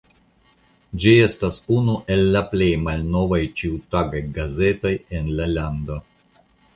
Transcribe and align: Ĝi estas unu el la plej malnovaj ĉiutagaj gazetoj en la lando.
Ĝi 1.01 1.11
estas 1.25 1.57
unu 1.75 1.97
el 2.15 2.21
la 2.35 2.41
plej 2.53 2.69
malnovaj 2.85 3.41
ĉiutagaj 3.61 4.23
gazetoj 4.39 4.95
en 5.19 5.29
la 5.41 5.47
lando. 5.53 5.99